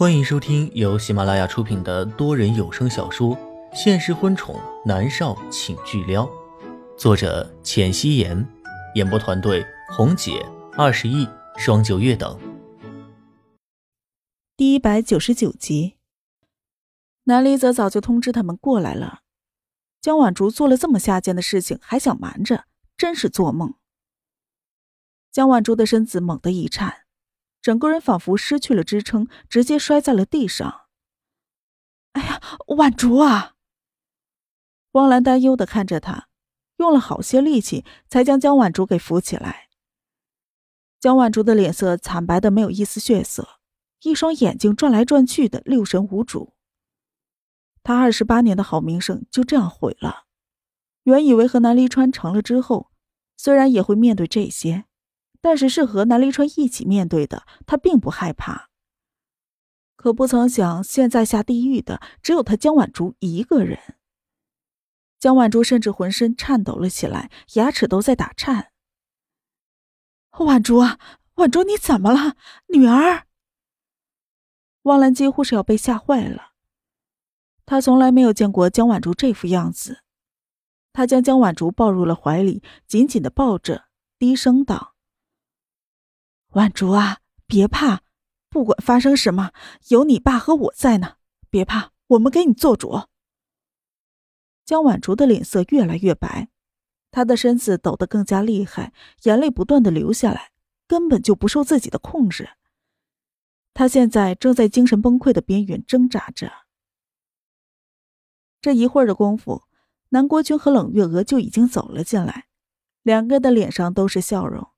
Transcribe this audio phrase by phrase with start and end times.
[0.00, 3.36] 欢迎收听由喜马拉雅出品的多人有声小说
[3.74, 6.24] 《现实婚宠男少请巨撩》，
[6.96, 8.48] 作者：浅汐颜，
[8.94, 9.62] 演播团队：
[9.94, 10.42] 红姐、
[10.72, 11.28] 二十亿、
[11.58, 12.40] 双九月等。
[14.56, 15.96] 第一百九十九集，
[17.24, 19.20] 南离泽早就通知他们过来了。
[20.00, 22.64] 江婉竹做了这么下贱的事情，还想瞒着，
[22.96, 23.74] 真是做梦。
[25.30, 27.02] 江婉竹的身子猛地一颤。
[27.60, 30.82] 整个人仿佛失去了支撑，直接摔在了地上。
[32.12, 32.40] 哎呀，
[32.76, 33.54] 婉竹啊！
[34.92, 36.28] 汪兰担忧的看着他，
[36.78, 39.68] 用了好些力气才将江婉竹给扶起来。
[40.98, 43.60] 江婉竹的脸色惨白的没有一丝血色，
[44.02, 46.54] 一双眼睛转来转去的六神无主。
[47.82, 50.26] 他二十八年的好名声就这样毁了。
[51.04, 52.90] 原以为和南离川成了之后，
[53.36, 54.84] 虽然也会面对这些。
[55.40, 58.68] 但是是和南离川一起面对的，他并不害怕。
[59.96, 63.78] 可不曾想，现在下地狱的只有他江晚竹一个人。
[65.18, 68.72] 江晚竹甚至浑身颤抖了起来，牙齿都在打颤。
[70.38, 70.98] 晚竹啊，
[71.34, 72.36] 晚竹，你怎么了，
[72.68, 73.26] 女儿？
[74.84, 76.52] 汪兰几乎是要被吓坏了。
[77.66, 80.02] 他从来没有见过江晚竹这副样子。
[80.94, 83.84] 他将江晚竹抱入了怀里，紧紧的抱着，
[84.18, 84.89] 低声道。
[86.50, 88.02] 婉竹啊，别怕，
[88.48, 89.52] 不管发生什么，
[89.88, 91.14] 有你爸和我在呢。
[91.48, 93.02] 别怕，我们给你做主。
[94.64, 96.48] 江婉竹的脸色越来越白，
[97.12, 100.50] 她的身子抖得更加厉害，眼泪不断的流下来，
[100.88, 102.50] 根本就不受自己的控制。
[103.72, 106.50] 她现在正在精神崩溃的边缘挣扎着。
[108.60, 109.62] 这一会儿的功夫，
[110.08, 112.46] 南国君和冷月娥就已经走了进来，
[113.02, 114.68] 两个人的脸上都是笑容。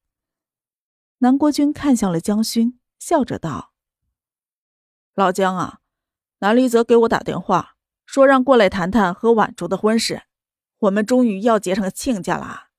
[1.22, 3.72] 南国君看向了江勋，笑着道
[5.14, 5.78] ：“老江啊，
[6.40, 10.24] 南离泽给我打电话，说让过来谈谈和婉竹的婚事，
[10.78, 12.70] 我们终于要结成亲家了。”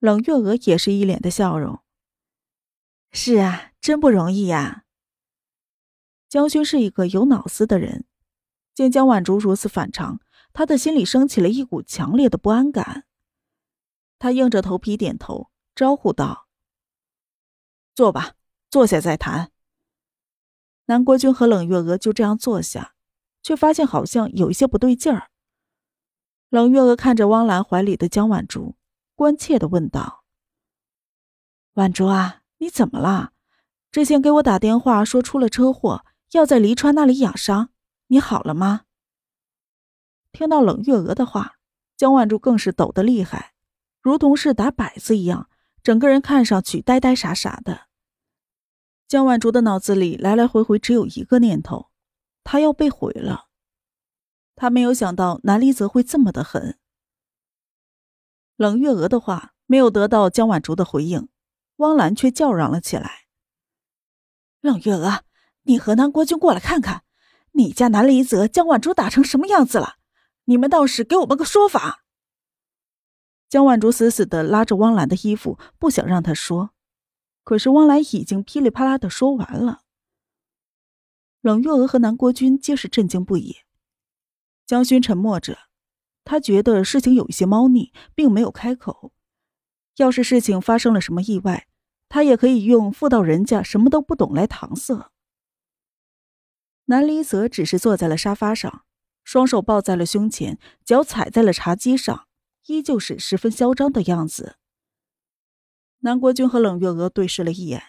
[0.00, 1.78] 冷月娥也是一脸的笑容
[3.12, 4.84] ：“是啊，真不容易呀。”
[6.28, 8.04] 江勋是一个有脑子的人，
[8.74, 10.20] 见江婉竹如此反常，
[10.52, 13.04] 他的心里升起了一股强烈的不安感。
[14.18, 16.45] 他硬着头皮点头，招呼道。
[17.96, 18.34] 坐吧，
[18.68, 19.50] 坐下再谈。
[20.84, 22.92] 南国君和冷月娥就这样坐下，
[23.42, 25.30] 却发现好像有一些不对劲儿。
[26.50, 28.76] 冷月娥看着汪兰怀里的江晚竹，
[29.14, 30.24] 关切的问道
[31.72, 33.32] ：“婉竹啊，你怎么了？
[33.90, 37.70] 之前给我打电话说出了车祸，要在黎川那里养伤，
[38.08, 38.82] 你好了吗？”
[40.32, 41.54] 听到冷月娥的话，
[41.96, 43.54] 江晚竹更是抖得厉害，
[44.02, 45.48] 如同是打摆子一样，
[45.82, 47.85] 整个人看上去呆呆傻傻的。
[49.08, 51.90] 江晚竹的脑子里来来回回只有一个念头：
[52.42, 53.46] 他要被毁了。
[54.56, 56.78] 他没有想到南离泽会这么的狠。
[58.56, 61.28] 冷月娥的话没有得到江晚竹的回应，
[61.76, 63.26] 汪兰却叫嚷了起来
[64.60, 65.22] ：“冷月娥，
[65.62, 67.04] 你和南国君过来看看，
[67.52, 69.96] 你家南离泽江晚竹打成什么样子了？
[70.46, 72.02] 你们倒是给我们个说法。”
[73.48, 76.70] 江晚竹死死的拉着汪兰的衣服，不想让她说。
[77.46, 79.82] 可是汪兰已经噼里啪啦的说完了。
[81.40, 83.58] 冷月娥和南国君皆是震惊不已。
[84.66, 85.56] 江勋沉默着，
[86.24, 89.12] 他觉得事情有一些猫腻，并没有开口。
[89.98, 91.68] 要是事情发生了什么意外，
[92.08, 95.12] 他也可以用妇道人家什么都不懂来搪塞。
[96.86, 98.82] 南离泽只是坐在了沙发上，
[99.22, 102.26] 双手抱在了胸前，脚踩在了茶几上，
[102.66, 104.56] 依旧是十分嚣张的样子。
[106.06, 107.82] 南国君和冷月娥对视了一眼，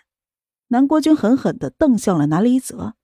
[0.69, 2.95] 南国君狠狠的瞪向了南离泽。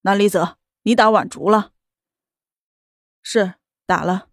[0.00, 1.72] 南离泽，你打婉竹了？
[3.22, 3.54] 是
[3.86, 4.30] 打了。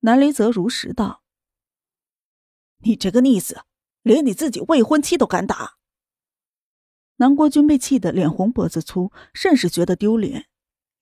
[0.00, 1.22] 南离泽如实道
[2.82, 3.62] ：“你这个逆子，
[4.02, 5.76] 连你自己未婚妻都敢打！”
[7.18, 10.48] 南国君被气得脸红脖子粗，甚是觉得丢脸，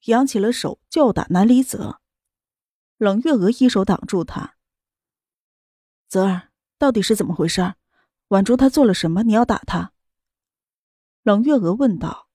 [0.04, 2.02] 扬起了手就要打南离泽。
[2.98, 4.58] 冷月娥一手挡住他
[6.06, 6.44] ：“泽儿。”
[6.78, 7.74] 到底是怎么回事？
[8.28, 9.24] 婉竹她做了什么？
[9.24, 9.92] 你要打她？
[11.24, 12.28] 冷月娥问道。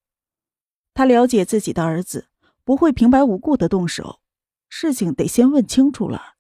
[0.94, 2.30] 她了解自己的儿子
[2.64, 4.20] 不会平白无故的动手，
[4.68, 6.36] 事情得先问清楚了。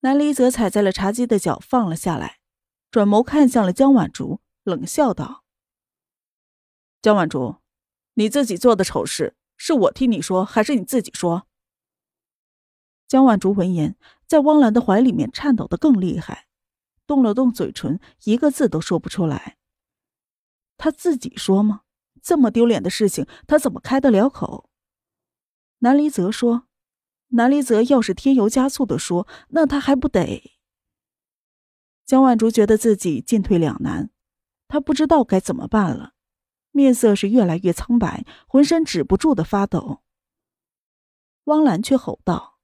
[0.00, 2.38] 南离泽踩在了茶几的脚，放了下来，
[2.90, 5.44] 转眸看向了江婉竹，冷笑道
[7.02, 7.56] ：“江婉竹，
[8.14, 11.46] 你自己做的丑事，是我替你说，还是你自己说？”
[13.08, 13.96] 江婉竹闻言。
[14.28, 16.48] 在汪兰的怀里面颤抖的更厉害，
[17.06, 19.56] 动了动嘴唇，一个字都说不出来。
[20.76, 21.80] 他自己说吗？
[22.22, 24.68] 这么丢脸的事情，他怎么开得了口？
[25.78, 26.64] 南离泽说
[27.28, 30.42] ：“南离泽要是添油加醋的说，那他还不得？”
[32.04, 34.10] 江晚竹觉得自己进退两难，
[34.68, 36.12] 他不知道该怎么办了，
[36.70, 40.02] 面色是越来越苍白，浑身止不住的发抖。
[41.44, 42.57] 汪兰却吼道：“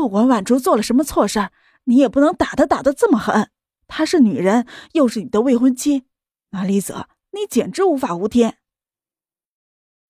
[0.00, 1.52] 不管婉竹做了什么错事儿，
[1.84, 3.50] 你也不能打她打的这么狠。
[3.86, 6.04] 她是女人，又是你的未婚妻，
[6.52, 8.56] 南离泽，你简直无法无天。”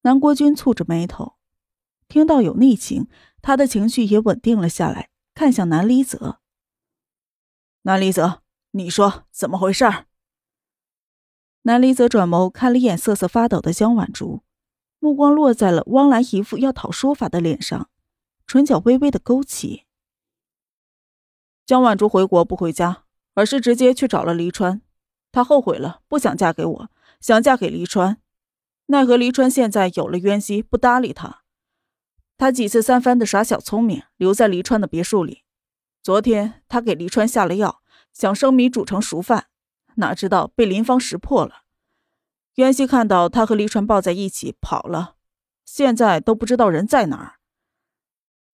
[0.03, 1.33] 南国君蹙着眉头，
[2.07, 3.09] 听到有内情，
[3.41, 6.39] 他的情绪也稳定了下来，看向南离泽。
[7.81, 9.83] 南离泽，你说怎么回事？
[11.63, 14.41] 南离泽转眸看了一眼瑟瑟发抖的江晚竹。
[14.99, 17.89] 目光落在了汪兰一副要讨说法的脸上，
[18.51, 19.85] 唇角微微的勾起。
[21.65, 24.81] 江晚竹回国不回家，而是直接去找了黎川。
[25.31, 28.17] 她后悔了，不想嫁给我，想嫁给黎川。
[28.87, 31.43] 奈何黎川现在有了渊熙，不搭理她。
[32.37, 35.43] 她几次三番的耍小聪明，留在黎川的别墅里。
[36.03, 37.81] 昨天她给黎川下了药，
[38.11, 39.45] 想生米煮成熟饭，
[39.95, 41.61] 哪知道被林芳识破了。
[42.55, 45.15] 袁熙看到他和黎川抱在一起跑了，
[45.63, 47.35] 现在都不知道人在哪儿。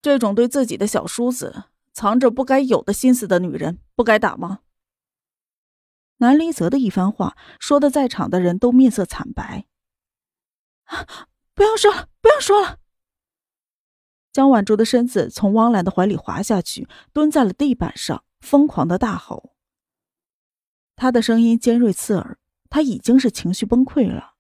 [0.02, 4.60] 这种对自己的小叔子藏着不该有的心思的女人，不该打吗？
[6.18, 9.66] 南离泽的一番话说的，在场的人都面色惨白。
[11.54, 12.80] 不要说了，不要说了。
[14.32, 19.56] 江晚竹的身子从汪兰的怀里滑下去，蹲在了地板上，疯狂的大吼。
[20.96, 22.38] 他的声音尖锐刺耳。
[22.70, 24.34] 他已经是情绪崩溃了。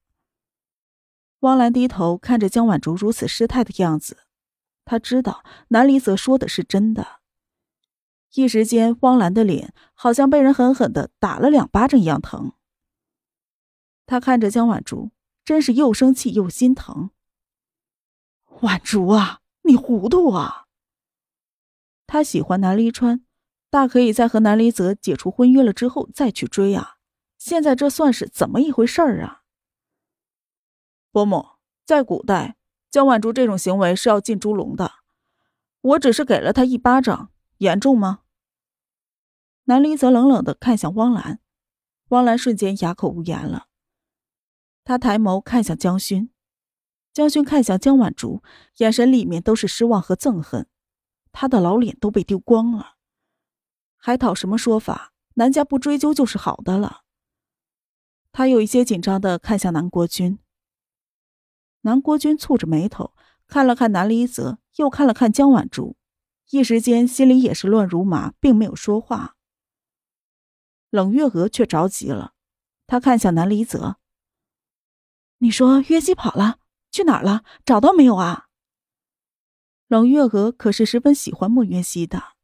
[1.39, 4.26] 汪兰低头看着江晚竹如此失态的样子，
[4.87, 7.19] 他知道南离泽说的是真的。
[8.33, 12.53] 一时间，汪兰的脸好像被人狠狠的打了两巴掌一样疼。
[14.05, 15.11] 他看着江晚竹，
[15.43, 17.09] 真是又生气又心疼。
[18.61, 20.67] 晚竹啊，你糊涂啊！
[22.05, 23.25] 他喜欢南离川，
[23.69, 26.97] 大可以在和南离泽解除婚约了之后再去追啊。
[27.37, 29.43] 现在这算是怎么一回事儿啊？
[31.11, 31.45] 伯母，
[31.85, 32.56] 在古代，
[32.97, 34.91] 江晚竹这种行为是要进猪笼的。
[35.81, 38.21] 我只是给了他一巴掌，严重吗？
[39.65, 41.39] 南离则冷冷的看向汪兰，
[42.07, 43.67] 汪兰瞬间哑口无言了。
[44.83, 46.31] 他抬眸看向江勋，
[47.13, 48.41] 江勋看向江晚竹，
[48.77, 50.67] 眼神里面都是失望和憎恨。
[51.31, 52.95] 他的老脸都被丢光了，
[53.95, 55.13] 还讨什么说法？
[55.35, 57.01] 南家不追究就是好的了。
[58.31, 60.39] 他有一些紧张的看向南国君。
[61.81, 63.13] 南国君蹙着眉头
[63.47, 65.95] 看了看南离泽，又看了看江晚竹，
[66.49, 69.35] 一时间心里也是乱如麻，并没有说话。
[70.89, 72.33] 冷月娥却着急了，
[72.85, 73.97] 她看向南离泽
[75.39, 76.59] ：“你说约西跑了，
[76.91, 77.43] 去哪儿了？
[77.65, 78.47] 找到没有啊？”
[79.87, 82.35] 冷月娥可是十分喜欢莫云溪的，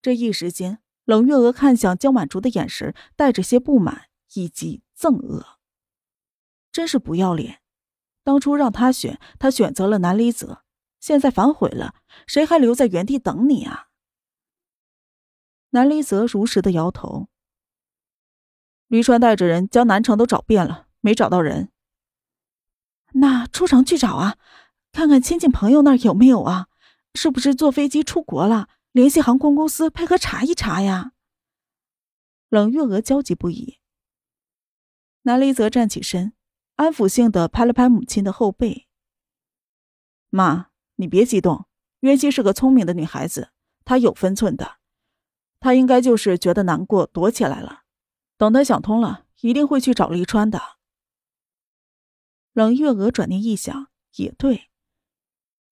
[0.00, 4.82] 这一时间，冷月娥看向江晚竹的眼神带着些不满以及。
[4.98, 5.58] 憎恶，
[6.72, 7.60] 真是不要脸！
[8.26, 10.64] 当初让他选，他选择了南离泽，
[10.98, 11.94] 现在反悔了，
[12.26, 13.86] 谁还留在原地等你啊？
[15.70, 17.28] 南离泽如实的摇头。
[18.88, 21.70] 黎川带着人将南城都找遍了，没找到人。
[23.12, 24.36] 那出城去找啊，
[24.90, 26.66] 看看亲戚朋友那儿有没有啊？
[27.14, 28.68] 是不是坐飞机出国了？
[28.90, 31.12] 联系航空公司配合查一查呀。
[32.48, 33.78] 冷月娥焦急不已。
[35.22, 36.32] 南离泽站起身，
[36.76, 38.86] 安抚性的拍了拍母亲的后背。
[40.30, 41.66] 妈，你别激动，
[42.00, 43.50] 约西是个聪明的女孩子，
[43.84, 44.76] 她有分寸的。
[45.58, 47.84] 她应该就是觉得难过，躲起来了。
[48.36, 50.60] 等她想通了，一定会去找黎川的。
[52.52, 54.70] 冷月娥转念一想，也对。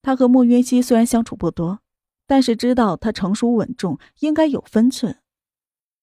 [0.00, 1.80] 她和莫约西虽然相处不多，
[2.26, 5.22] 但是知道他成熟稳重，应该有分寸。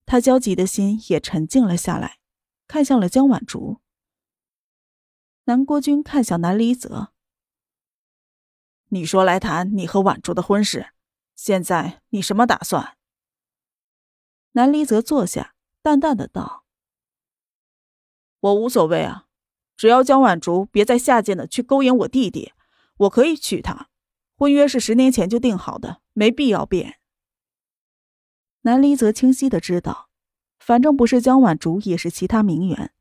[0.05, 2.19] 她焦急的心也沉静了下来。
[2.67, 3.80] 看向了江晚竹，
[5.45, 7.11] 南国君看向南离泽。
[8.89, 10.93] 你说来谈你和婉竹的婚事，
[11.35, 12.97] 现在你什么打算？
[14.51, 16.65] 南离泽坐下，淡淡的道
[18.39, 19.27] ：“我无所谓啊，
[19.75, 22.53] 只要江晚竹别再下贱的去勾引我弟弟，
[22.97, 23.89] 我可以娶她。
[24.35, 26.99] 婚约是十年前就定好的，没必要变。”
[28.61, 30.09] 南离泽清晰的知道。
[30.59, 32.93] 反正不是江晚竹，也是其他名媛。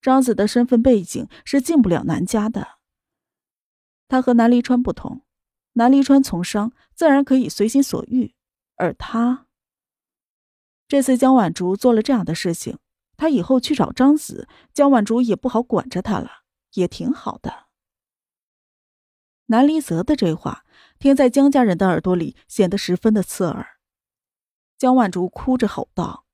[0.00, 2.78] 张子的身份背景是进不了南家的。
[4.08, 5.22] 他和南离川不同，
[5.72, 8.34] 南离川从商，自然可以随心所欲，
[8.76, 9.46] 而他
[10.86, 12.78] 这次江晚竹做了这样的事情，
[13.16, 17.66] 他以后去找张子，江晚竹也不好管着他了，也挺好的。
[19.46, 20.64] 南离泽的这话
[20.98, 23.78] 听在江家人的耳朵里，显得十分的刺耳。
[24.78, 26.26] 江晚竹哭着吼道：“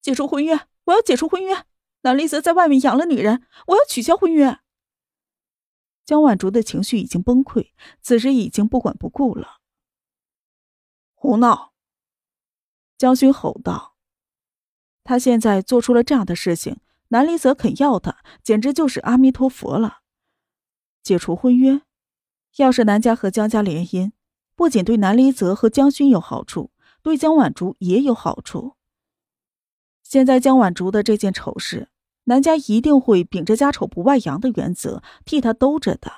[0.00, 0.68] 解除婚约！
[0.84, 1.66] 我要解除婚约！
[2.02, 4.58] 南离泽在外面养了女人，我要取消婚约！”
[6.04, 9.60] 江晚竹的情绪已经崩溃，此时已经不管不顾了。
[11.14, 11.72] 胡闹！
[12.98, 13.96] 江勋吼道
[15.04, 20.00] ：“他现在做出了这样的事情，南离泽肯要他，简直就是阿弥陀佛了。
[21.04, 21.82] 解除婚约，
[22.56, 24.10] 要是南家和江家联姻，
[24.56, 28.76] 不仅对南离泽和江勋有好处，对江晚竹也有好处。
[30.02, 31.90] 现在江晚竹的这件丑事。”
[32.24, 36.12] 南家一定会秉着家丑不外扬的原则替他兜着的，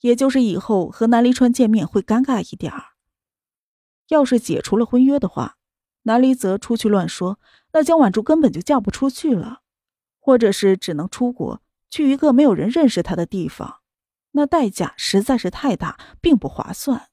[0.00, 2.92] 也就是以后和南离川见面会尴尬一点儿。
[4.08, 5.58] 要是解除了婚约的话，
[6.04, 7.38] 南离泽出去乱说，
[7.72, 9.60] 那江婉竹根本就嫁不出去了，
[10.18, 13.80] 或者是只能出国去一个没有人认识他的地方，
[14.30, 17.10] 那代价实在是太大，并不划算。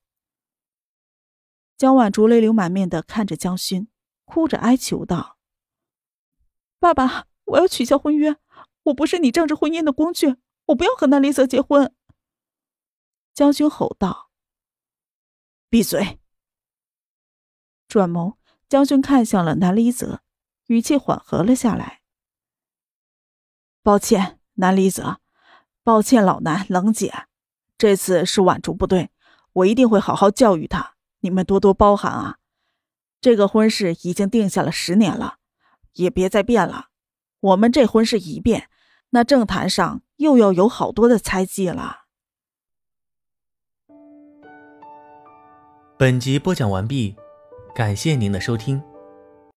[1.77, 3.89] 江婉竹泪流满面的看着江勋，
[4.23, 5.37] 哭着哀求道
[6.79, 8.35] ：“爸爸。”我要取消婚约，
[8.83, 10.35] 我不是你政治婚姻的工具，
[10.67, 11.93] 我不要和南离泽结婚。
[13.33, 14.29] 将军吼道
[15.69, 16.19] ：“闭嘴！”
[17.87, 18.35] 转眸，
[18.67, 20.21] 将军看向了南离泽，
[20.67, 22.01] 语气缓和了下来
[23.81, 25.19] ：“抱歉，南离泽，
[25.83, 27.27] 抱歉，老南冷姐，
[27.77, 29.09] 这次是婉竹不对，
[29.53, 32.37] 我一定会好好教育他，你们多多包涵啊！
[33.19, 35.39] 这个婚事已经定下了十年了，
[35.93, 36.89] 也别再变了。”
[37.41, 38.69] 我们这婚事一变，
[39.11, 42.05] 那政坛上又要有好多的猜忌了。
[45.97, 47.15] 本集播讲完毕，
[47.75, 48.81] 感谢您的收听。